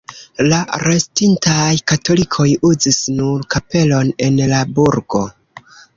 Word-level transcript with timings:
La 0.51 0.59
restintaj 0.83 1.67
katolikoj 1.91 2.47
uzis 2.71 2.97
nur 3.19 3.45
kapelon 3.57 4.11
en 4.29 4.41
la 4.55 4.63
burgo. 4.79 5.23